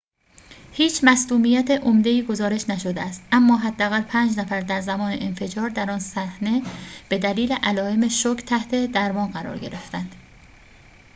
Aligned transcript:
هیچ 0.73 0.99
مصدومیت 1.03 1.71
عمده 1.71 2.09
ای 2.09 2.23
گزارش 2.25 2.69
نشده 2.69 3.01
است 3.01 3.23
اما 3.31 3.57
حداقل 3.57 4.01
پنج 4.01 4.39
نفر 4.39 4.59
در 4.61 4.81
زمان 4.81 5.15
انفجار 5.19 5.69
در 5.69 5.91
آن 5.91 5.99
صحنه 5.99 6.61
به 7.09 7.17
دلیل 7.17 7.53
علائم 7.63 8.07
شوک 8.07 8.45
تحت 8.45 8.91
درمان 8.91 9.27
قرار 9.31 9.57
گرفتند 9.59 10.15